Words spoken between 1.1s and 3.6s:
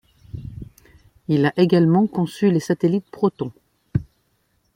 Il a également conçu les satellites Proton.